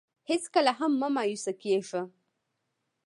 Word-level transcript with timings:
هېڅکله 0.29 0.71
هم 0.79 0.91
مه 1.01 1.09
مایوسه 1.15 1.53
کېږه. 1.61 2.01